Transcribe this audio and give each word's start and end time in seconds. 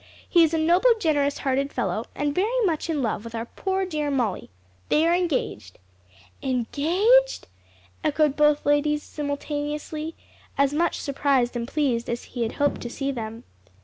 He 0.27 0.41
is 0.41 0.51
a 0.51 0.57
noble, 0.57 0.89
generous 0.99 1.37
hearted 1.37 1.71
fellow, 1.71 2.05
and 2.15 2.33
very 2.33 2.59
much 2.65 2.89
in 2.89 3.03
love 3.03 3.23
with 3.23 3.35
our 3.35 3.45
poor, 3.45 3.85
dear 3.85 4.09
Molly. 4.09 4.49
They 4.89 5.05
are 5.05 5.13
engaged." 5.13 5.77
"Engaged?" 6.41 7.45
echoed 8.03 8.35
both 8.35 8.65
ladies 8.65 9.03
simultaneously, 9.03 10.15
as 10.57 10.73
much 10.73 11.01
surprised 11.01 11.55
and 11.55 11.67
pleased 11.67 12.09
as 12.09 12.23
he 12.23 12.41
had 12.41 12.53
hoped 12.53 12.81
to 12.81 12.89
see 12.89 13.11
them. 13.11 13.43